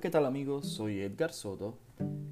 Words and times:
¿qué 0.00 0.10
tal 0.10 0.26
amigos? 0.26 0.68
Soy 0.68 1.00
Edgar 1.00 1.32
Soto 1.32 1.76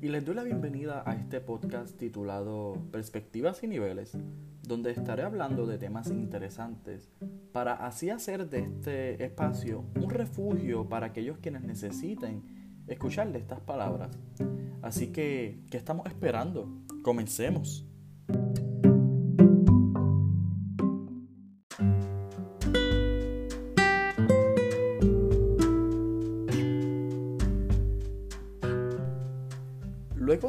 y 0.01 0.09
les 0.09 0.25
doy 0.25 0.37
la 0.37 0.45
bienvenida 0.45 1.03
a 1.05 1.17
este 1.17 1.41
podcast 1.41 1.97
titulado 1.99 2.75
Perspectivas 2.93 3.61
y 3.65 3.67
Niveles, 3.67 4.17
donde 4.63 4.93
estaré 4.93 5.25
hablando 5.25 5.67
de 5.67 5.77
temas 5.77 6.09
interesantes 6.11 7.11
para 7.53 7.73
así 7.73 8.09
hacer 8.11 8.49
de 8.49 8.61
este 8.61 9.25
espacio 9.25 9.85
un 10.01 10.11
refugio 10.11 10.89
para 10.89 11.07
aquellos 11.07 11.39
quienes 11.39 11.63
necesiten 11.63 12.45
escuchar 12.87 13.33
de 13.33 13.41
estas 13.41 13.59
palabras. 13.59 14.17
Así 14.81 15.09
que, 15.09 15.59
¿qué 15.69 15.77
estamos 15.77 16.07
esperando? 16.07 16.69
Comencemos. 17.03 17.85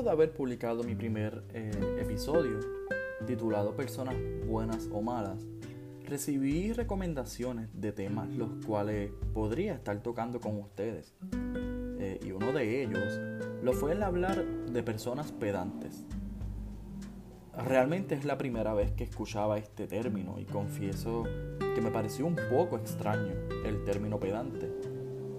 De 0.08 0.14
haber 0.14 0.32
publicado 0.32 0.84
mi 0.84 0.96
primer 0.96 1.44
eh, 1.54 1.70
episodio, 2.00 2.62
titulado 3.26 3.76
Personas 3.76 4.16
buenas 4.48 4.88
o 4.94 5.02
malas, 5.02 5.46
recibí 6.06 6.72
recomendaciones 6.72 7.70
de 7.74 7.92
temas 7.92 8.30
los 8.30 8.66
cuales 8.66 9.12
podría 9.34 9.74
estar 9.74 10.02
tocando 10.02 10.40
con 10.40 10.58
ustedes. 10.62 11.14
Eh, 12.00 12.22
y 12.24 12.32
uno 12.32 12.54
de 12.54 12.84
ellos 12.84 13.20
lo 13.62 13.74
fue 13.74 13.92
el 13.92 14.02
hablar 14.02 14.46
de 14.46 14.82
personas 14.82 15.34
pedantes. 15.34 16.06
Realmente 17.54 18.16
es 18.16 18.24
la 18.24 18.38
primera 18.38 18.74
vez 18.74 18.94
que 18.94 19.04
escuchaba 19.04 19.58
este 19.58 19.88
término 19.88 20.40
y 20.40 20.46
confieso 20.46 21.26
que 21.76 21.82
me 21.82 21.92
pareció 21.92 22.26
un 22.26 22.38
poco 22.50 22.78
extraño 22.78 23.34
el 23.66 23.84
término 23.84 24.22
pedante 24.22 24.87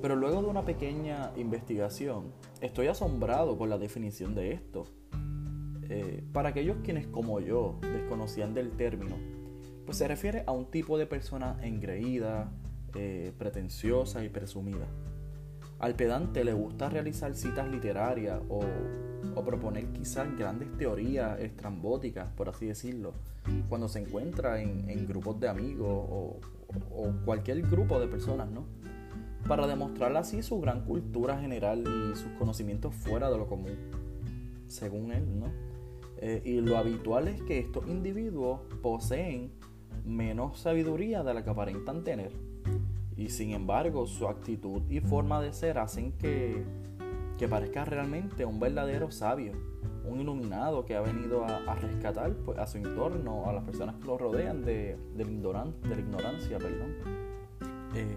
pero 0.01 0.17
luego 0.17 0.43
de 0.43 0.49
una 0.49 0.65
pequeña 0.65 1.33
investigación, 1.37 2.33
estoy 2.61 2.87
asombrado 2.87 3.57
por 3.57 3.69
la 3.69 3.79
definición 3.79 4.35
de 4.35 4.53
esto. 4.53 4.85
Eh, 5.91 6.23
para 6.33 6.51
aquellos 6.51 6.77
quienes 6.85 7.07
como 7.07 7.41
yo 7.41 7.79
desconocían 7.81 8.55
del 8.55 8.71
término, 8.73 9.17
pues 9.87 9.99
se 9.99 10.07
refiere 10.07 10.45
a 10.47 10.53
un 10.53 10.71
tipo 10.71 10.99
de 10.99 11.07
persona 11.07 11.59
engreída, 11.63 12.53
eh, 12.95 13.33
pretenciosa 13.39 14.23
y 14.25 14.29
presumida. 14.29 14.87
Al 15.79 15.95
pedante 15.95 16.45
le 16.45 16.53
gusta 16.53 16.91
realizar 16.91 17.35
citas 17.35 17.69
literarias 17.69 18.41
o, 18.49 18.61
proponer 19.45 19.87
quizás 19.93 20.37
grandes 20.37 20.77
teorías 20.77 21.39
estrambóticas, 21.39 22.27
por 22.33 22.49
así 22.49 22.67
decirlo, 22.67 23.13
cuando 23.69 23.89
se 23.89 24.01
encuentra 24.01 24.61
en, 24.61 25.07
grupos 25.07 25.39
de 25.39 25.49
amigos 25.49 25.89
o 25.89 26.41
cualquier 27.25 27.63
grupo 27.63 28.01
de 28.01 28.09
personas, 28.09 28.51
¿no? 28.51 28.65
Para 29.47 29.67
demostrar 29.67 30.17
así 30.17 30.43
su 30.43 30.61
gran 30.61 30.85
cultura 30.85 31.39
general 31.39 31.85
y 31.87 32.17
sus 32.17 32.33
conocimientos 32.33 32.95
fuera 32.95 33.31
de 33.31 33.39
lo 33.39 33.47
común, 33.47 33.77
según 34.67 35.13
él, 35.13 35.39
¿no? 35.39 35.47
Eh, 36.21 36.43
y 36.45 36.61
lo 36.61 36.77
habitual 36.77 37.29
es 37.29 37.41
que 37.43 37.59
estos 37.59 37.87
individuos 37.87 38.61
poseen 38.83 39.53
menos 40.05 40.59
sabiduría 40.59 41.23
de 41.23 41.35
la 41.35 41.45
que 41.45 41.51
aparentan 41.51 42.03
tener. 42.03 42.33
Y 43.17 43.29
sin 43.31 43.53
embargo, 43.53 44.07
su 44.07 44.27
actitud 44.29 44.83
y 44.89 45.01
forma 45.01 45.41
de 45.41 45.53
ser 45.53 45.79
hacen 45.79 46.13
que, 46.13 46.65
que 47.37 47.49
parezca 47.49 47.85
realmente 47.85 48.45
un 48.45 48.59
verdadero 48.59 49.11
sabio, 49.11 49.53
un 50.05 50.21
iluminado 50.21 50.85
que 50.85 50.97
ha 50.97 51.01
venido 51.01 51.45
a, 51.45 51.75
rescatar 51.75 52.33
pues, 52.45 52.59
a 52.59 52.67
su 52.67 52.79
entorno, 52.79 53.49
a 53.49 53.53
las 53.53 53.65
personas 53.65 53.97
que 53.97 54.07
lo 54.07 54.19
rodean 54.19 54.65
de, 54.65 54.97
de, 55.15 55.25
la, 55.25 55.65
de 55.65 55.89
la 55.89 56.01
ignorancia. 56.01 56.59
Perdón. 56.59 56.95
Eh, 57.95 58.17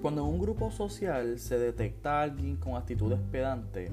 cuando 0.00 0.22
en 0.22 0.28
un 0.28 0.40
grupo 0.40 0.70
social 0.70 1.38
se 1.38 1.58
detecta 1.58 2.20
a 2.20 2.22
alguien 2.22 2.56
con 2.56 2.74
actitudes 2.74 3.20
pedantes, 3.30 3.92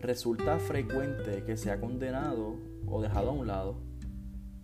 resulta 0.00 0.58
frecuente 0.58 1.44
que 1.44 1.56
sea 1.56 1.80
condenado 1.80 2.56
o 2.86 3.00
dejado 3.00 3.30
a 3.30 3.32
un 3.32 3.46
lado. 3.46 3.80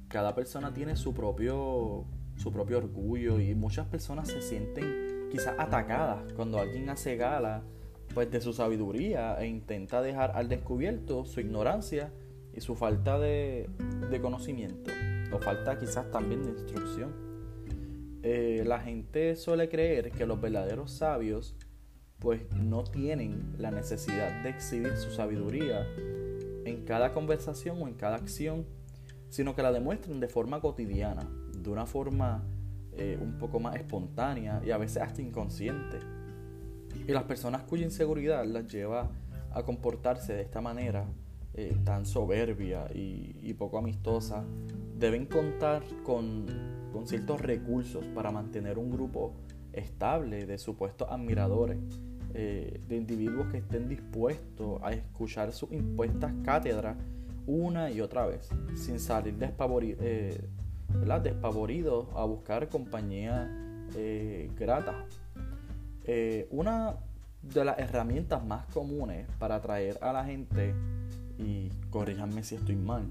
Cada 0.09 0.35
persona 0.35 0.73
tiene 0.75 0.97
su 0.97 1.15
propio, 1.15 2.05
su 2.37 2.53
propio 2.53 2.79
orgullo 2.79 3.41
y 3.41 3.55
muchas 3.55 3.87
personas 3.87 4.29
se 4.29 4.43
sienten 4.43 5.29
quizás 5.31 5.55
atacadas 5.59 6.33
cuando 6.35 6.59
alguien 6.59 6.89
hace 6.89 7.17
gala 7.17 7.62
pues, 8.12 8.31
de 8.31 8.41
su 8.41 8.53
sabiduría 8.53 9.37
e 9.41 9.47
intenta 9.47 10.03
dejar 10.03 10.33
al 10.35 10.49
descubierto 10.49 11.25
su 11.25 11.41
ignorancia 11.41 12.12
y 12.53 12.61
su 12.61 12.75
falta 12.75 13.19
de, 13.19 13.69
de 14.11 14.21
conocimiento 14.21 14.91
o 15.33 15.39
falta 15.39 15.79
quizás 15.79 16.11
también 16.11 16.43
de 16.45 16.51
instrucción. 16.51 17.34
Eh, 18.27 18.62
la 18.65 18.81
gente 18.81 19.37
suele 19.37 19.69
creer 19.69 20.11
que 20.11 20.25
los 20.25 20.41
verdaderos 20.41 20.91
sabios 20.91 21.55
pues 22.19 22.51
no 22.55 22.83
tienen 22.83 23.55
la 23.59 23.71
necesidad 23.71 24.43
de 24.43 24.49
exhibir 24.49 24.97
su 24.97 25.11
sabiduría 25.11 25.87
en 26.65 26.87
cada 26.87 27.12
conversación 27.12 27.83
o 27.83 27.87
en 27.87 27.93
cada 27.93 28.17
acción, 28.17 28.65
sino 29.29 29.55
que 29.55 29.62
la 29.62 29.73
demuestran 29.73 30.21
de 30.21 30.29
forma 30.29 30.62
cotidiana, 30.62 31.29
de 31.55 31.69
una 31.69 31.85
forma 31.85 32.43
eh, 32.93 33.19
un 33.21 33.37
poco 33.37 33.61
más 33.61 33.77
espontánea 33.77 34.62
y 34.65 34.71
a 34.71 34.79
veces 34.79 35.03
hasta 35.03 35.21
inconsciente. 35.21 35.99
Y 37.06 37.12
las 37.12 37.25
personas 37.25 37.65
cuya 37.65 37.85
inseguridad 37.85 38.47
las 38.47 38.67
lleva 38.73 39.11
a 39.51 39.62
comportarse 39.65 40.33
de 40.33 40.41
esta 40.41 40.62
manera 40.62 41.05
eh, 41.53 41.77
tan 41.85 42.06
soberbia 42.06 42.87
y 42.95 43.53
poco 43.53 43.77
amistosa, 43.77 44.47
deben 44.97 45.27
contar 45.27 45.83
con 46.03 46.84
con 46.94 47.09
ciertos 47.09 47.41
recursos 47.41 48.05
para 48.15 48.31
mantener 48.31 48.78
un 48.78 48.88
grupo 48.88 49.34
estable 49.72 50.47
de 50.47 50.59
supuestos 50.59 51.10
admiradores, 51.10 51.77
eh, 52.34 52.81
de 52.87 52.97
individuos 52.97 53.49
que 53.49 53.59
estén 53.59 53.88
dispuestos 53.88 54.81
a 54.81 54.93
escuchar 54.93 55.53
sus 55.53 55.72
impuestas 55.72 56.32
cátedras 56.44 56.97
una 57.49 57.91
y 57.91 58.00
otra 58.00 58.27
vez, 58.27 58.49
sin 58.77 59.00
salir 59.00 59.34
eh, 59.41 60.41
despavoridos 61.25 62.06
a 62.15 62.25
buscar 62.27 62.69
compañía 62.69 63.50
eh, 63.97 64.49
grata. 64.56 65.05
una 66.50 66.94
de 67.43 67.65
las 67.65 67.76
herramientas 67.81 68.47
más 68.47 68.66
comunes 68.66 69.26
para 69.41 69.56
atraer 69.56 69.99
a 70.00 70.12
la 70.12 70.25
gente, 70.25 70.72
y 71.38 71.71
corríjanme 71.91 72.44
si 72.44 72.55
estoy 72.55 72.76
mal, 72.76 73.03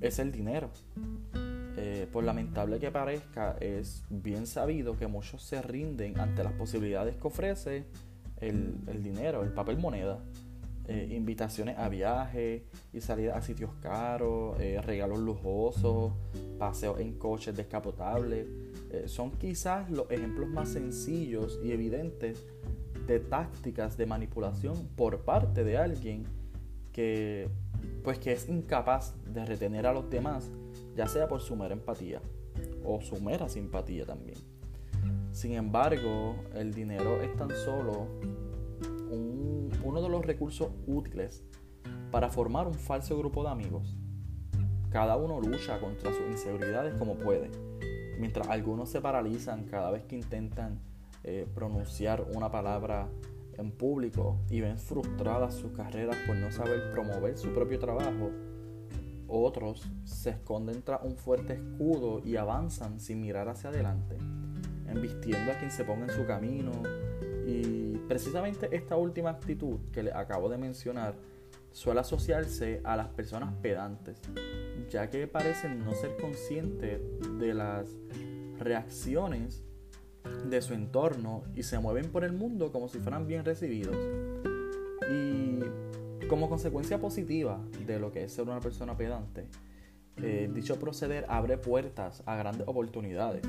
es 0.00 0.18
el 0.18 0.32
dinero. 0.32 0.70
Eh, 1.80 2.08
por 2.10 2.24
lamentable 2.24 2.80
que 2.80 2.90
parezca, 2.90 3.56
es 3.60 4.02
bien 4.10 4.48
sabido 4.48 4.96
que 4.96 5.06
muchos 5.06 5.44
se 5.44 5.62
rinden 5.62 6.18
ante 6.18 6.42
las 6.42 6.52
posibilidades 6.54 7.14
que 7.14 7.28
ofrece 7.28 7.84
el, 8.40 9.00
dinero, 9.00 9.44
el 9.44 9.52
papel 9.52 9.78
moneda. 9.78 10.18
Eh, 10.88 11.10
invitaciones 11.12 11.78
a 11.78 11.88
viajes 11.88 12.62
y 12.92 13.00
salidas 13.00 13.36
a 13.36 13.42
sitios 13.42 13.70
caros, 13.80 14.58
eh, 14.58 14.80
regalos 14.82 15.20
lujosos, 15.20 16.14
paseos 16.58 16.98
en 16.98 17.12
coches 17.16 17.54
descapotables. 17.56 18.46
son 19.06 19.30
quizás 19.32 19.88
los 19.90 20.10
ejemplos 20.10 20.48
más 20.48 20.70
sencillos 20.70 21.60
y 21.62 21.70
evidentes 21.72 22.44
de 23.06 23.20
tácticas 23.20 23.96
de 23.96 24.06
manipulación 24.06 24.88
por 24.96 25.20
parte 25.20 25.62
de 25.62 25.76
alguien 25.76 26.24
que, 26.92 27.48
pues, 28.02 28.18
que 28.18 28.32
es 28.32 28.48
incapaz 28.48 29.14
de 29.32 29.44
retener 29.44 29.86
a 29.86 29.92
los 29.92 30.08
demás 30.10 30.50
ya 30.96 31.06
sea 31.06 31.28
por 31.28 31.40
su 31.40 31.56
mera 31.56 31.74
empatía 31.74 32.20
o 32.84 33.00
su 33.00 33.20
mera 33.20 33.48
simpatía 33.48 34.04
también. 34.04 34.38
Sin 35.32 35.52
embargo, 35.52 36.36
el 36.54 36.72
dinero 36.72 37.20
es 37.22 37.34
tan 37.36 37.50
solo 37.50 38.08
uno 39.84 40.02
de 40.02 40.08
los 40.08 40.24
recursos 40.24 40.70
útiles 40.86 41.42
para 42.10 42.30
formar 42.30 42.66
un 42.66 42.74
falso 42.74 43.16
grupo 43.18 43.42
de 43.42 43.50
amigos. 43.50 43.96
Cada 44.90 45.16
uno 45.16 45.40
lucha 45.40 45.80
contra 45.80 46.12
sus 46.12 46.26
inseguridades 46.30 46.94
como 46.94 47.14
puede, 47.14 47.50
mientras 48.18 48.48
algunos 48.48 48.90
se 48.90 49.00
paralizan 49.00 49.64
cada 49.64 49.90
vez 49.90 50.04
que 50.04 50.16
intentan 50.16 50.80
eh, 51.24 51.46
pronunciar 51.54 52.26
una 52.34 52.50
palabra 52.50 53.08
en 53.58 53.70
público 53.72 54.38
y 54.50 54.60
ven 54.60 54.78
frustradas 54.78 55.54
sus 55.54 55.72
carreras 55.72 56.16
por 56.26 56.36
no 56.36 56.50
saber 56.50 56.90
promover 56.92 57.36
su 57.36 57.52
propio 57.52 57.78
trabajo 57.78 58.30
otros 59.28 59.86
se 60.04 60.30
esconden 60.30 60.82
tras 60.82 61.02
un 61.04 61.16
fuerte 61.16 61.54
escudo 61.54 62.20
y 62.24 62.36
avanzan 62.36 62.98
sin 62.98 63.20
mirar 63.20 63.48
hacia 63.48 63.70
adelante, 63.70 64.16
embistiendo 64.86 65.52
a 65.52 65.58
quien 65.58 65.70
se 65.70 65.84
ponga 65.84 66.06
en 66.06 66.12
su 66.12 66.26
camino. 66.26 66.72
Y 67.46 67.98
precisamente 68.08 68.68
esta 68.74 68.96
última 68.96 69.30
actitud 69.30 69.78
que 69.92 70.02
les 70.02 70.14
acabo 70.14 70.48
de 70.48 70.58
mencionar 70.58 71.14
suele 71.72 72.00
asociarse 72.00 72.80
a 72.84 72.96
las 72.96 73.08
personas 73.08 73.54
pedantes, 73.62 74.18
ya 74.90 75.08
que 75.10 75.26
parecen 75.26 75.84
no 75.84 75.94
ser 75.94 76.16
conscientes 76.16 77.00
de 77.38 77.54
las 77.54 77.88
reacciones 78.58 79.62
de 80.48 80.60
su 80.60 80.74
entorno 80.74 81.44
y 81.54 81.62
se 81.62 81.78
mueven 81.78 82.10
por 82.10 82.24
el 82.24 82.32
mundo 82.32 82.72
como 82.72 82.88
si 82.88 82.98
fueran 82.98 83.26
bien 83.26 83.44
recibidos. 83.44 83.96
Y 85.10 85.58
como 86.28 86.48
consecuencia 86.48 87.00
positiva 87.00 87.60
de 87.86 87.98
lo 87.98 88.12
que 88.12 88.24
es 88.24 88.32
ser 88.32 88.44
una 88.44 88.60
persona 88.60 88.96
pedante, 88.96 89.46
eh, 90.18 90.50
dicho 90.52 90.78
proceder 90.78 91.24
abre 91.28 91.58
puertas 91.58 92.22
a 92.26 92.36
grandes 92.36 92.66
oportunidades. 92.68 93.42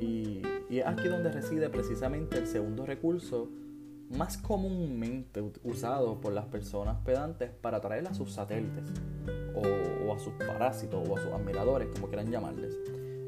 Y, 0.00 0.42
es 0.70 0.86
aquí 0.86 1.08
donde 1.08 1.32
reside 1.32 1.68
precisamente 1.68 2.38
el 2.38 2.46
segundo 2.46 2.86
recurso 2.86 3.48
más 4.16 4.38
comúnmente 4.38 5.42
usado 5.64 6.20
por 6.20 6.32
las 6.32 6.46
personas 6.46 6.98
pedantes 7.04 7.50
para 7.50 7.78
atraer 7.78 8.06
a 8.06 8.14
sus 8.14 8.32
satélites 8.32 8.84
o, 9.54 10.12
a 10.12 10.18
sus 10.20 10.32
parásitos 10.34 11.08
o 11.08 11.16
a 11.16 11.20
sus 11.20 11.32
admiradores, 11.32 11.88
como 11.92 12.06
quieran 12.06 12.30
llamarles. 12.30 12.78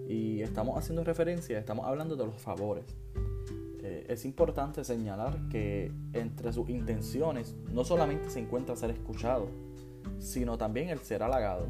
Y 0.09 0.41
estamos 0.43 0.79
haciendo 0.79 1.03
referencia, 1.03 1.59
estamos 1.59 1.85
hablando 1.85 2.15
de 2.15 2.27
los 2.27 2.41
favores. 2.41 2.85
Eh, 3.85 4.07
es 4.09 4.25
importante 4.25 4.85
señalar 4.85 5.49
que 5.49 5.91
entre 6.13 6.53
sus 6.53 6.69
intenciones 6.69 7.57
no 7.73 7.85
solamente 7.85 8.31
se 8.31 8.39
encuentra 8.39 8.77
ser 8.77 8.91
escuchado, 8.91 9.49
sino 10.21 10.57
también 10.57 10.89
el 10.89 11.01
ser 11.01 11.25
halagado. 11.25 11.67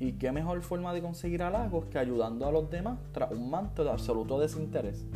Y 0.00 0.12
qué 0.14 0.32
mejor 0.32 0.60
forma 0.62 0.92
de 0.92 1.00
conseguir 1.00 1.42
halagos 1.42 1.86
que 1.86 1.98
ayudando 1.98 2.46
a 2.46 2.52
los 2.52 2.68
demás 2.70 2.98
tras 3.12 3.30
un 3.30 3.50
manto 3.50 3.84
de 3.84 3.90
absoluto 3.90 4.38
desinterés. 4.40 5.06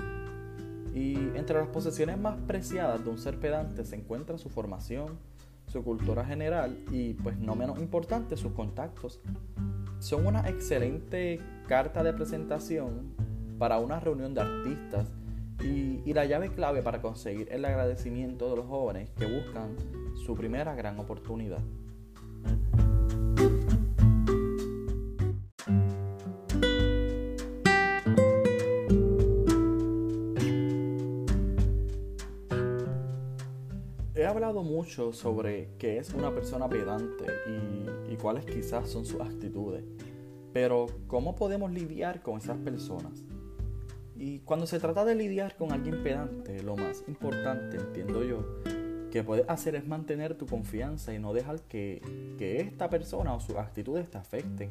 Y 0.94 1.14
entre 1.34 1.58
las 1.58 1.69
posesiones 1.69 2.19
más 2.19 2.36
preciadas 2.46 3.02
de 3.02 3.10
un 3.10 3.19
ser 3.19 3.40
pedante 3.40 3.84
se 3.84 3.96
encuentra 3.96 4.38
su 4.38 4.48
formación, 4.48 5.19
su 5.66 5.82
cultura 5.82 6.24
general 6.24 6.78
y, 6.92 7.14
pues 7.14 7.36
no 7.38 7.56
menos 7.56 7.80
importante, 7.80 8.36
sus 8.36 8.52
contactos. 8.52 9.20
Son 9.98 10.26
una 10.26 10.48
excelente 10.48 11.40
carta 11.66 12.02
de 12.02 12.12
presentación 12.12 13.14
para 13.58 13.78
una 13.78 13.98
reunión 13.98 14.34
de 14.34 14.40
artistas 14.42 15.08
y, 15.64 16.12
la 16.12 16.26
llave 16.26 16.50
clave 16.50 16.82
para 16.82 17.00
conseguir 17.00 17.49
el 17.50 17.64
agradecimiento 17.64 18.50
de 18.50 18.56
los 18.56 18.67
jóvenes 18.67 19.09
que 19.17 19.25
buscan 19.25 19.76
su 20.14 20.35
primera 20.35 20.75
gran 20.75 20.99
oportunidad. 20.99 21.62
hablado 34.32 34.62
mucho 34.62 35.12
sobre 35.12 35.69
qué 35.79 35.99
es 35.99 36.15
una 36.15 36.35
persona 36.35 36.69
pedante 36.69 37.26
y, 38.08 38.17
cuáles 38.17 38.44
quizás 38.44 38.88
son 38.88 39.05
sus 39.05 39.20
actitudes, 39.20 39.85
pero 40.53 40.87
¿cómo 41.06 41.35
podemos 41.35 41.70
lidiar 41.73 42.23
con 42.23 42.38
esas 42.38 42.56
personas? 42.58 43.25
Y 44.22 44.38
cuando 44.38 44.69
se 44.69 44.78
trata 44.78 45.04
de 45.04 45.16
lidiar 45.16 45.56
con 45.56 45.72
alguien 45.72 46.04
pedante, 46.04 46.62
lo 46.62 46.76
más 46.76 47.02
importante, 47.08 47.76
entiendo 47.76 48.22
yo, 48.22 48.62
que 49.10 49.24
puedes 49.24 49.44
hacer 49.48 49.74
es 49.74 49.84
mantener 49.84 50.36
tu 50.36 50.46
confianza 50.46 51.12
y 51.12 51.19
no 51.19 51.32
dejar 51.32 51.60
que, 51.62 52.00
esta 52.38 52.88
persona 52.88 53.34
o 53.34 53.40
sus 53.40 53.56
actitudes 53.56 54.08
te 54.08 54.19
afecten. 54.19 54.70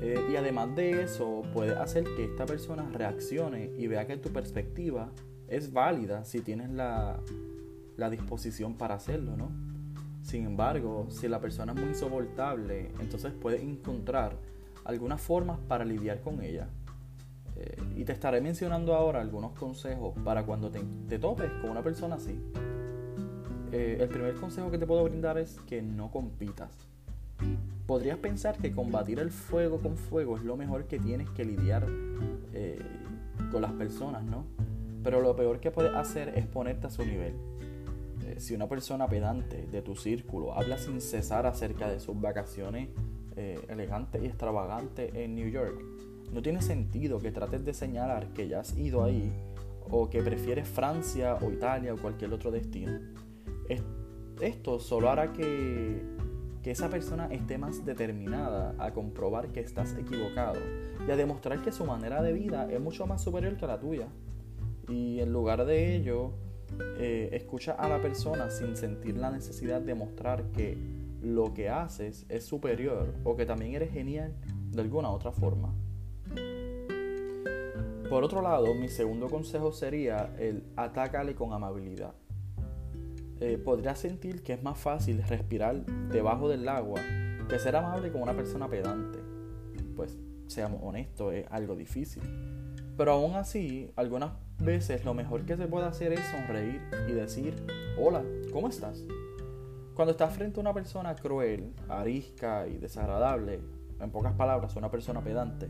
Eh, 0.00 0.18
y 0.32 0.36
además 0.36 0.74
de 0.74 1.02
eso, 1.02 1.42
puedes 1.52 1.76
hacer 1.76 2.04
que 2.16 2.24
esta 2.24 2.46
persona 2.46 2.88
reaccione 2.90 3.72
y 3.76 3.86
vea 3.88 4.06
que 4.06 4.16
tu 4.16 4.30
perspectiva 4.30 5.10
es 5.46 5.70
válida 5.74 6.24
si 6.24 6.40
tienes 6.40 6.70
la, 6.70 7.20
la 7.98 8.08
disposición 8.08 8.72
para 8.72 8.94
hacerlo, 8.94 9.36
¿no? 9.36 9.50
Sin 10.22 10.46
embargo, 10.46 11.08
si 11.10 11.28
la 11.28 11.40
persona 11.40 11.72
es 11.74 11.78
muy 11.78 11.90
insoportable, 11.90 12.90
entonces 13.00 13.34
puedes 13.38 13.60
encontrar 13.60 14.38
algunas 14.84 15.20
formas 15.20 15.58
para 15.68 15.84
lidiar 15.84 16.22
con 16.22 16.42
ella. 16.42 16.70
Eh, 17.60 17.76
y 17.94 18.04
te 18.04 18.12
estaré 18.12 18.40
mencionando 18.40 18.94
ahora 18.94 19.20
algunos 19.20 19.52
consejos 19.52 20.14
para 20.24 20.44
cuando 20.44 20.70
te, 20.70 21.18
topes 21.18 21.50
con 21.60 21.70
una 21.70 21.82
persona 21.82 22.14
así. 22.14 22.40
Eh, 23.70 23.98
el 24.00 24.08
primer 24.08 24.34
consejo 24.36 24.70
que 24.70 24.78
te 24.78 24.86
puedo 24.86 25.04
brindar 25.04 25.36
es 25.36 25.60
que 25.66 25.82
no 25.82 26.10
compitas. 26.10 26.70
Podrías 27.86 28.16
pensar 28.18 28.56
que 28.56 28.72
combatir 28.72 29.18
el 29.18 29.30
fuego 29.30 29.78
con 29.78 29.96
fuego 29.96 30.36
es 30.36 30.42
lo 30.42 30.56
mejor 30.56 30.84
que 30.84 30.98
tienes 30.98 31.28
que 31.30 31.44
lidiar 31.44 31.86
eh, 32.54 32.80
con 33.52 33.60
las 33.60 33.72
personas, 33.72 34.24
¿no? 34.24 34.44
Pero 35.02 35.20
lo 35.20 35.36
peor 35.36 35.60
que 35.60 35.70
puedes 35.70 35.94
hacer 35.94 36.30
es 36.36 36.46
ponerte 36.46 36.86
a 36.86 36.90
su 36.90 37.04
nivel 37.04 37.34
si 38.36 38.54
una 38.54 38.68
persona 38.68 39.08
pedante 39.08 39.66
de 39.66 39.82
tu 39.82 39.96
círculo 39.96 40.54
habla 40.54 40.78
sin 40.78 41.00
cesar 41.00 41.46
acerca 41.46 41.90
de 41.90 42.00
sus 42.00 42.18
vacaciones 42.18 42.88
elegantes 43.68 44.22
y 44.22 44.26
extravagantes 44.26 45.14
en 45.14 45.34
New 45.34 45.48
York, 45.48 45.82
no 46.32 46.42
tiene 46.42 46.62
sentido 46.62 47.20
que 47.20 47.32
trates 47.32 47.64
de 47.64 47.74
señalar 47.74 48.28
que 48.32 48.48
ya 48.48 48.60
has 48.60 48.76
ido 48.76 49.02
ahí 49.02 49.32
o 49.90 50.08
que 50.08 50.22
prefieres 50.22 50.68
Francia 50.68 51.36
o 51.40 51.50
Italia 51.50 51.94
o 51.94 51.96
cualquier 51.96 52.32
otro 52.32 52.50
destino. 52.50 52.98
Esto 54.40 54.80
solo 54.80 55.10
hará 55.10 55.32
que, 55.32 56.02
que 56.62 56.70
esa 56.70 56.88
persona 56.88 57.26
esté 57.26 57.58
más 57.58 57.84
determinada 57.84 58.74
a 58.78 58.92
comprobar 58.92 59.48
que 59.48 59.60
estás 59.60 59.94
equivocado 59.98 60.58
y 61.06 61.10
a 61.10 61.16
demostrar 61.16 61.60
que 61.60 61.72
su 61.72 61.84
manera 61.84 62.22
de 62.22 62.32
vida 62.32 62.66
es 62.70 62.80
mucho 62.80 63.06
más 63.06 63.22
superior 63.22 63.56
que 63.56 63.66
la 63.66 63.78
tuya. 63.78 64.08
Y 64.88 65.20
en 65.20 65.32
lugar 65.32 65.66
de 65.66 65.94
ello, 65.94 66.32
eh, 66.96 67.28
escucha 67.32 67.72
a 67.72 67.88
la 67.88 68.00
persona 68.00 68.50
sin 68.50 68.76
sentir 68.76 69.16
la 69.16 69.30
necesidad 69.30 69.80
de 69.82 69.94
mostrar 69.94 70.44
que 70.52 70.78
lo 71.22 71.52
que 71.52 71.68
haces 71.68 72.24
es 72.28 72.44
superior 72.44 73.14
o 73.24 73.36
que 73.36 73.44
también 73.44 73.74
eres 73.74 73.92
genial 73.92 74.34
de 74.70 74.80
alguna 74.80 75.10
otra 75.10 75.32
forma. 75.32 75.74
Por 78.10 78.24
otro 78.24 78.42
lado, 78.42 78.74
mi 78.74 78.88
segundo 78.88 79.28
consejo 79.28 79.70
sería 79.70 80.34
el 80.36 80.64
atácale 80.74 81.36
con 81.36 81.52
amabilidad. 81.52 82.12
Eh, 83.38 83.56
podrías 83.56 84.00
sentir 84.00 84.42
que 84.42 84.54
es 84.54 84.62
más 84.64 84.78
fácil 84.78 85.22
respirar 85.22 85.86
debajo 86.10 86.48
del 86.48 86.68
agua 86.68 87.00
que 87.48 87.60
ser 87.60 87.76
amable 87.76 88.10
con 88.10 88.22
una 88.22 88.34
persona 88.34 88.68
pedante. 88.68 89.20
Pues 89.94 90.18
seamos 90.48 90.80
honestos, 90.82 91.32
es 91.34 91.46
algo 91.50 91.76
difícil. 91.76 92.24
Pero 92.96 93.12
aún 93.12 93.36
así, 93.36 93.92
algunas 93.94 94.32
veces 94.58 95.04
lo 95.04 95.14
mejor 95.14 95.46
que 95.46 95.56
se 95.56 95.68
puede 95.68 95.86
hacer 95.86 96.12
es 96.12 96.26
sonreír 96.32 96.82
y 97.08 97.12
decir, 97.12 97.64
hola, 97.96 98.24
¿cómo 98.52 98.66
estás? 98.66 99.04
Cuando 99.94 100.10
estás 100.10 100.34
frente 100.34 100.58
a 100.58 100.62
una 100.62 100.74
persona 100.74 101.14
cruel, 101.14 101.74
arisca 101.88 102.66
y 102.66 102.76
desagradable, 102.76 103.60
en 104.00 104.10
pocas 104.10 104.32
palabras, 104.32 104.74
una 104.74 104.90
persona 104.90 105.22
pedante, 105.22 105.68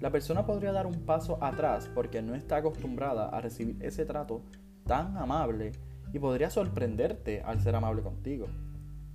la 0.00 0.10
persona 0.10 0.44
podría 0.44 0.72
dar 0.72 0.86
un 0.86 1.06
paso 1.06 1.38
atrás 1.42 1.90
porque 1.94 2.22
no 2.22 2.34
está 2.34 2.58
acostumbrada 2.58 3.28
a 3.28 3.40
recibir 3.40 3.76
ese 3.80 4.04
trato 4.04 4.42
tan 4.86 5.16
amable 5.16 5.72
y 6.12 6.18
podría 6.18 6.50
sorprenderte 6.50 7.42
al 7.42 7.60
ser 7.60 7.74
amable 7.74 8.02
contigo. 8.02 8.46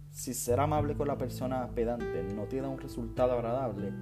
Si 0.10 0.33
ser 0.33 0.60
amable 0.60 0.95
con 0.95 1.07
la 1.07 1.18
persona 1.18 1.69
pedante 1.74 2.24
no 2.36 2.44
tiene 2.45 2.68
un 2.68 2.80
resultado 2.80 3.33
agradable, 3.33 3.94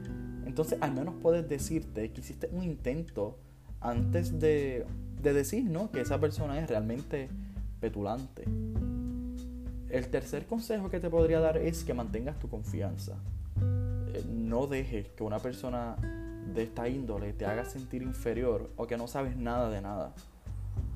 entonces 0.45 0.79
al 0.81 0.93
menos 0.93 1.15
puedes 1.21 1.47
decirte 1.47 2.11
que 2.11 2.21
hiciste 2.21 2.49
un 2.51 2.63
intento 2.63 3.37
antes 3.81 4.39
de, 4.39 4.85
decir 5.21 5.65
¿no? 5.65 5.91
que 5.91 6.01
esa 6.01 6.19
persona 6.19 6.59
es 6.59 6.67
realmente 6.67 7.29
petulante. 7.79 8.45
El 9.89 10.07
tercer 10.09 10.45
consejo 10.45 10.89
que 10.89 10.99
te 10.99 11.09
podría 11.09 11.39
dar 11.39 11.57
es 11.57 11.83
que 11.83 11.93
mantengas 11.93 12.39
tu 12.39 12.49
confianza. 12.49 13.17
Eh, 14.13 14.23
no 14.31 14.67
dejes 14.67 15.09
que 15.09 15.23
una 15.23 15.39
persona 15.39 15.95
de 16.53 16.63
esta 16.63 16.87
índole 16.87 17.33
te 17.33 17.45
haga 17.45 17.65
sentir 17.65 18.01
inferior 18.01 18.69
o 18.75 18.87
que 18.87 18.97
no 18.97 19.07
sabes 19.07 19.35
nada 19.35 19.69
de 19.69 19.81
nada. 19.81 20.13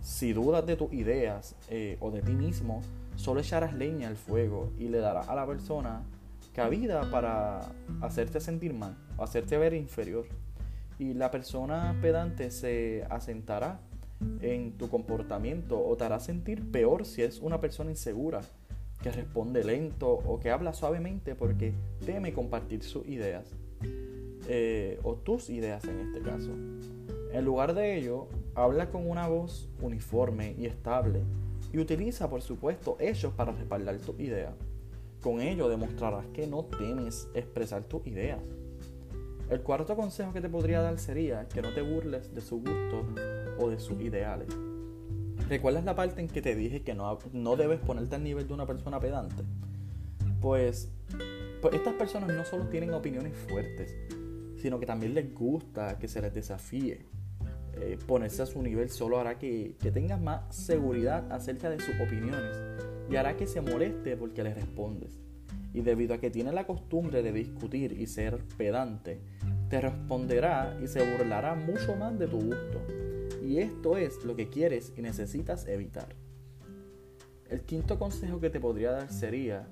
Si 0.01 0.33
dudas 0.33 0.65
de 0.65 0.75
tus 0.75 0.91
ideas 0.93 1.55
eh, 1.69 1.97
o 1.99 2.11
de 2.11 2.21
ti 2.21 2.33
mismo, 2.33 2.81
solo 3.15 3.39
echarás 3.39 3.73
leña 3.73 4.07
al 4.07 4.17
fuego 4.17 4.71
y 4.77 4.89
le 4.89 4.99
darás 4.99 5.29
a 5.29 5.35
la 5.35 5.45
persona 5.45 6.03
cabida 6.53 7.09
para 7.09 7.61
hacerte 8.01 8.39
sentir 8.39 8.73
mal 8.73 8.95
o 9.17 9.23
hacerte 9.23 9.57
ver 9.57 9.73
inferior 9.73 10.25
y 10.99 11.13
la 11.13 11.31
persona 11.31 11.97
pedante 12.01 12.51
se 12.51 13.05
asentará 13.09 13.79
en 14.41 14.77
tu 14.77 14.89
comportamiento 14.89 15.83
o 15.83 15.95
te 15.97 16.03
hará 16.03 16.19
sentir 16.19 16.71
peor 16.71 17.05
si 17.05 17.23
es 17.23 17.39
una 17.39 17.59
persona 17.59 17.91
insegura 17.91 18.41
que 19.01 19.11
responde 19.11 19.63
lento 19.63 20.09
o 20.09 20.39
que 20.39 20.51
habla 20.51 20.73
suavemente 20.73 21.35
porque 21.35 21.73
teme 22.05 22.33
compartir 22.33 22.83
sus 22.83 23.05
ideas 23.07 23.53
eh, 24.47 24.99
o 25.03 25.15
tus 25.15 25.49
ideas 25.49 25.83
en 25.85 25.99
este 25.99 26.21
caso. 26.21 26.51
En 27.31 27.45
lugar 27.45 27.73
de 27.73 27.97
ello, 27.97 28.27
habla 28.55 28.89
con 28.89 29.09
una 29.09 29.27
voz 29.27 29.69
uniforme 29.81 30.55
y 30.57 30.65
estable 30.65 31.21
y 31.71 31.79
utiliza 31.79 32.29
por 32.29 32.41
supuesto 32.41 32.97
hechos 32.99 33.33
para 33.33 33.51
respaldar 33.51 33.97
tu 33.97 34.13
idea. 34.19 34.53
Con 35.21 35.41
ello 35.41 35.69
demostrarás 35.69 36.25
que 36.27 36.47
no 36.47 36.65
temes 36.65 37.27
expresar 37.33 37.83
tus 37.83 38.05
ideas 38.05 38.41
el 39.49 39.61
cuarto 39.61 39.95
consejo 39.95 40.33
que 40.33 40.41
te 40.41 40.49
podría 40.49 40.81
dar 40.81 40.97
sería 40.97 41.47
que 41.47 41.61
no 41.61 41.73
te 41.73 41.81
burles 41.81 42.33
de 42.33 42.41
su 42.41 42.57
gusto 42.57 43.05
o 43.59 43.69
de 43.69 43.79
sus 43.79 44.01
ideales. 44.01 44.47
¿Recuerdas 45.49 45.83
la 45.83 45.95
parte 45.95 46.21
en 46.21 46.27
que 46.27 46.41
te 46.41 46.55
dije 46.55 46.81
que 46.81 46.95
no, 46.95 47.19
no 47.33 47.55
debes 47.55 47.79
ponerte 47.79 48.15
al 48.15 48.23
nivel 48.23 48.47
de 48.47 48.53
una 48.53 48.65
persona 48.65 48.99
pedante? 48.99 49.43
Pues, 50.41 50.89
pues 51.61 51.75
estas 51.75 51.93
personas 51.93 52.35
no 52.35 52.45
solo 52.45 52.67
tienen 52.67 52.93
opiniones 52.93 53.35
fuertes, 53.35 53.95
sino 54.63 54.79
que 54.79 54.85
también 54.85 55.13
les 55.13 55.33
gusta 55.33 55.99
que 55.99 56.07
se 56.07 56.21
les 56.21 56.33
desafíe. 56.33 57.05
Eh, 57.73 57.97
ponerse 58.07 58.43
a 58.43 58.45
su 58.45 58.61
nivel 58.61 58.89
solo 58.89 59.19
hará 59.19 59.37
que, 59.37 59.75
que 59.77 59.91
tengas 59.91 60.21
más 60.21 60.55
seguridad 60.55 61.29
acerca 61.33 61.69
de 61.69 61.81
sus 61.81 61.93
opiniones 61.99 62.55
y 63.11 63.17
hará 63.17 63.35
que 63.35 63.45
se 63.45 63.59
moleste 63.59 64.15
porque 64.15 64.41
le 64.41 64.53
respondes 64.53 65.19
y 65.73 65.81
debido 65.81 66.13
a 66.13 66.19
que 66.19 66.29
tiene 66.29 66.53
la 66.53 66.65
costumbre 66.65 67.21
de 67.21 67.33
discutir 67.33 67.91
y 67.99 68.07
ser 68.07 68.37
pedante, 68.57 69.19
te 69.69 69.81
responderá 69.81 70.79
y 70.81 70.87
se 70.87 71.11
burlará 71.11 71.55
mucho 71.55 71.97
más 71.97 72.17
de 72.17 72.27
tu 72.27 72.37
gusto. 72.37 72.79
Y 73.43 73.57
esto 73.57 73.97
es 73.97 74.23
lo 74.23 74.37
que 74.37 74.47
quieres 74.47 74.93
y 74.95 75.01
necesitas 75.01 75.67
evitar. 75.67 76.15
el 77.49 77.63
quinto 77.63 77.99
consejo 77.99 78.39
que 78.39 78.49
te 78.49 78.61
podría 78.61 78.91
dar 78.91 79.11
sería, 79.11 79.67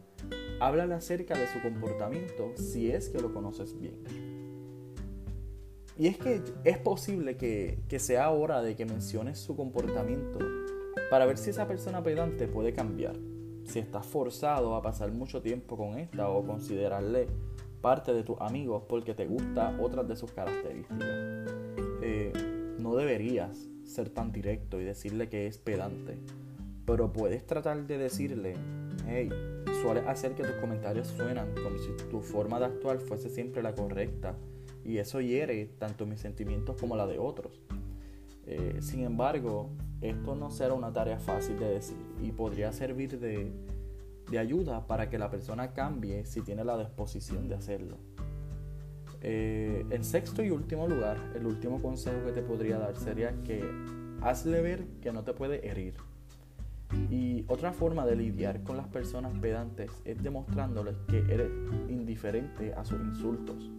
háblale 0.60 0.95
acerca 0.95 1.38
de 1.38 1.48
su 1.48 1.62
comportamiento 1.62 2.51
si 2.57 2.91
es 2.91 3.07
que 3.10 3.21
lo 3.21 3.33
conoces 3.33 3.79
bien. 3.79 4.30
Y 5.98 6.07
es 6.07 6.17
que 6.17 6.41
es 6.63 6.77
posible 6.77 7.38
que, 7.38 7.79
que 7.88 8.00
sea 8.00 8.29
hora 8.31 8.62
de 8.62 8.75
que 8.75 8.86
menciones 8.86 9.39
su 9.39 9.55
comportamiento 9.55 10.39
para 11.10 11.25
ver 11.25 11.38
si 11.38 11.50
esa 11.50 11.67
persona 11.67 12.01
pedante 12.01 12.48
puede 12.48 12.74
cambiar. 12.74 13.15
Si 13.65 13.79
estás 13.79 14.05
forzado 14.05 14.75
a 14.75 14.81
pasar 14.81 15.12
mucho 15.12 15.41
tiempo 15.41 15.77
con 15.77 15.98
esta 15.98 16.29
o 16.29 16.45
considerarle 16.45 17.27
parte 17.81 18.13
de 18.13 18.24
tus 18.24 18.39
amigos 18.39 18.83
porque 18.88 19.13
te 19.13 19.25
gusta 19.25 19.77
otras 19.81 20.07
de 20.07 20.15
sus 20.15 20.31
características. 20.31 21.10
Eh, 22.01 22.31
no 22.79 22.95
deberías 22.95 23.67
ser 23.83 24.10
tan 24.10 24.31
directo 24.31 24.79
y 24.79 24.86
decirle 24.86 25.27
que 25.29 25.48
es 25.48 25.57
pedante, 25.57 26.17
pero 26.86 27.12
puedes 27.12 27.45
tratar 27.45 27.86
de 27.86 27.98
decirle, 27.98 28.55
hey, 29.07 29.29
suele 29.81 30.01
hacer 30.01 30.33
que 30.36 30.43
tus 30.43 30.55
comentarios 30.55 31.07
suenan 31.07 31.53
como 31.55 31.77
si 31.77 31.91
tu 32.10 32.21
forma 32.21 32.60
de 32.60 32.65
actuar 32.65 33.00
fuese 33.00 33.29
siempre 33.29 33.62
la 33.62 33.75
correcta 33.75 34.36
y 34.83 34.97
eso 34.97 35.21
hiere 35.21 35.65
tanto 35.77 36.05
mis 36.05 36.19
sentimientos 36.19 36.77
como 36.79 36.95
la 36.95 37.07
de 37.07 37.19
otros. 37.19 37.61
Eh, 38.47 38.79
sin 38.81 39.03
embargo, 39.03 39.69
esto 40.01 40.35
no 40.35 40.50
será 40.50 40.73
una 40.73 40.91
tarea 40.91 41.19
fácil 41.19 41.59
de 41.59 41.69
decir 41.69 41.97
y 42.21 42.31
podría 42.31 42.71
servir 42.71 43.19
de, 43.19 43.51
de 44.29 44.39
ayuda 44.39 44.88
para 44.88 45.09
que 45.09 45.19
la 45.19 45.29
persona 45.29 45.73
cambie 45.73 46.25
si 46.25 46.41
tiene 46.41 46.63
la 46.63 46.77
disposición 46.77 47.47
de 47.47 47.55
hacerlo. 47.55 47.97
Eh, 49.23 49.85
en 49.91 50.03
sexto 50.03 50.43
y 50.43 50.50
último 50.50 50.88
lugar, 50.88 51.17
el 51.35 51.45
último 51.45 51.81
consejo 51.81 52.25
que 52.25 52.31
te 52.31 52.41
podría 52.41 52.79
dar 52.79 52.95
sería 52.95 53.35
que 53.43 53.63
hazle 54.21 54.61
ver 54.61 54.85
que 55.01 55.11
no 55.11 55.23
te 55.23 55.33
puede 55.33 55.67
herir. 55.69 55.93
Y 57.09 57.45
otra 57.47 57.71
forma 57.71 58.05
de 58.05 58.15
lidiar 58.15 58.63
con 58.63 58.77
las 58.77 58.88
personas 58.88 59.38
pedantes 59.39 59.91
es 60.03 60.21
demostrándoles 60.21 60.95
que 61.07 61.19
eres 61.19 61.51
indiferente 61.88 62.73
a 62.73 62.83
sus 62.83 63.00
insultos. 63.00 63.71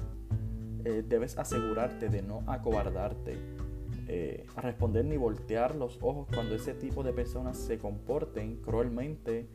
Eh, 0.85 1.05
debes 1.09 1.39
asegurarte 1.39 2.09
de 2.09 2.23
no 2.23 2.43
acobardarte, 2.47 3.37
eh, 4.09 4.45
a 4.57 4.61
responder 4.63 5.05
ni 5.05 5.17
voltear 5.17 5.77
los 5.77 5.99
ojos 6.03 6.27
cuando 6.35 6.57
ese 6.57 6.75
tipo 6.75 7.05
de 7.05 7.13
personas 7.13 7.57
se 7.57 7.79
comporten 7.79 8.57
cruelmente, 8.57 9.47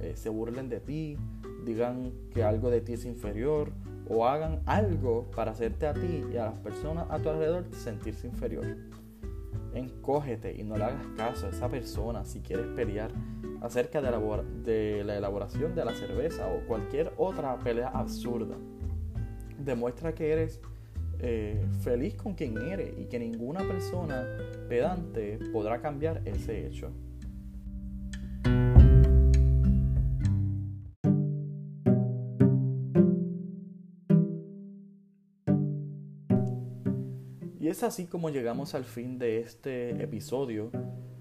eh, 0.00 0.12
se 0.14 0.28
burlen 0.28 0.68
de 0.68 0.80
ti, 0.80 1.16
digan 1.64 2.12
que 2.32 2.44
algo 2.44 2.70
de 2.70 2.80
ti 2.80 2.92
es 2.92 3.04
inferior 3.04 3.72
o 4.08 4.28
hagan 4.28 4.60
algo 4.66 5.28
para 5.34 5.50
hacerte 5.50 5.88
a 5.88 5.94
ti 5.94 6.24
y 6.32 6.36
a 6.36 6.46
las 6.46 6.58
personas 6.60 7.06
a 7.10 7.18
tu 7.18 7.30
alrededor 7.30 7.64
sentirse 7.72 8.28
inferior. 8.28 8.64
Encógete 9.74 10.54
y 10.54 10.62
no 10.62 10.76
le 10.76 10.84
hagas 10.84 11.06
caso 11.16 11.46
a 11.46 11.50
esa 11.50 11.68
persona 11.68 12.24
si 12.24 12.40
quieres 12.40 12.66
pelear 12.68 13.10
acerca 13.60 14.00
de 14.00 14.10
de 14.64 15.04
la 15.04 15.16
elaboración 15.16 15.74
de 15.74 15.84
la 15.84 15.92
cerveza 15.92 16.46
o 16.46 16.60
cualquier 16.66 17.12
otra 17.16 17.58
pelea 17.58 17.88
absurda. 17.88 18.54
Demuestra 19.58 20.14
que 20.14 20.32
eres 20.32 20.60
eh, 21.20 21.64
feliz 21.82 22.14
con 22.14 22.34
quien 22.34 22.58
eres 22.58 22.92
y 22.98 23.06
que 23.06 23.18
ninguna 23.18 23.60
persona 23.60 24.26
pedante 24.68 25.38
podrá 25.52 25.80
cambiar 25.80 26.22
ese 26.24 26.66
hecho. 26.66 26.92
Y 37.58 37.68
es 37.68 37.82
así 37.82 38.06
como 38.06 38.30
llegamos 38.30 38.76
al 38.76 38.84
fin 38.84 39.18
de 39.18 39.40
este 39.40 40.00
episodio. 40.00 40.70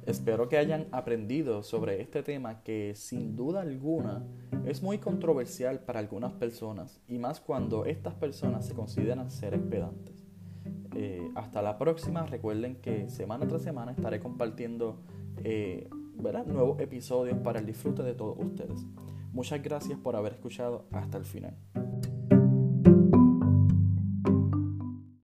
Espero 0.05 0.47
que 0.49 0.57
hayan 0.57 0.87
aprendido 0.91 1.63
sobre 1.63 1.99
este 1.99 2.21
tema 2.21 2.61
que 2.61 2.93
sin 2.95 3.35
duda 3.35 3.61
alguna 3.61 4.23
es 4.65 4.83
muy 4.83 4.99
controversial 4.99 5.79
para 5.79 5.99
algunas 5.99 6.31
personas 6.33 7.01
y 7.07 7.17
más 7.17 7.39
cuando 7.39 7.85
estas 7.85 8.13
personas 8.13 8.67
se 8.67 8.75
consideran 8.75 9.31
seres 9.31 9.61
pedantes. 9.61 10.23
Eh, 10.95 11.27
hasta 11.33 11.61
la 11.63 11.79
próxima, 11.79 12.25
recuerden 12.25 12.75
que 12.75 13.09
semana 13.09 13.47
tras 13.47 13.63
semana 13.63 13.93
estaré 13.93 14.19
compartiendo 14.19 14.99
eh, 15.43 15.89
nuevos 16.45 16.79
episodios 16.79 17.37
para 17.39 17.59
el 17.59 17.65
disfrute 17.65 18.03
de 18.03 18.13
todos 18.13 18.37
ustedes. 18.39 18.85
Muchas 19.33 19.61
gracias 19.61 19.97
por 19.99 20.15
haber 20.15 20.33
escuchado 20.33 20.85
hasta 20.91 21.17
el 21.17 21.25
final. 21.25 21.55